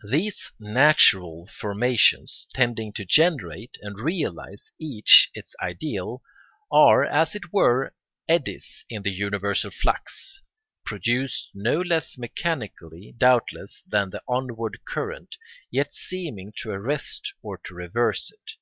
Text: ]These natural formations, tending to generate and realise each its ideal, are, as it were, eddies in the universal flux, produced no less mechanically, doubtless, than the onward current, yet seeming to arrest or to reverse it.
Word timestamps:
]These 0.02 0.50
natural 0.58 1.46
formations, 1.46 2.46
tending 2.54 2.90
to 2.94 3.04
generate 3.04 3.76
and 3.82 4.00
realise 4.00 4.72
each 4.78 5.30
its 5.34 5.54
ideal, 5.60 6.22
are, 6.72 7.04
as 7.04 7.34
it 7.34 7.52
were, 7.52 7.94
eddies 8.26 8.86
in 8.88 9.02
the 9.02 9.10
universal 9.12 9.70
flux, 9.70 10.40
produced 10.86 11.50
no 11.52 11.82
less 11.82 12.16
mechanically, 12.16 13.14
doubtless, 13.18 13.84
than 13.86 14.08
the 14.08 14.22
onward 14.26 14.78
current, 14.86 15.36
yet 15.70 15.92
seeming 15.92 16.54
to 16.62 16.70
arrest 16.70 17.34
or 17.42 17.58
to 17.58 17.74
reverse 17.74 18.32
it. 18.32 18.52